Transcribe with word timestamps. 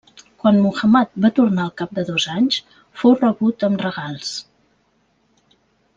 Quan 0.43 0.55
Muhammad 0.61 1.11
va 1.25 1.31
tornar 1.39 1.65
al 1.65 1.75
cap 1.83 1.93
de 1.99 2.05
dos 2.09 2.25
anys 2.37 2.59
fou 3.03 3.15
rebut 3.21 3.67
amb 3.69 3.87
regals. 3.87 4.37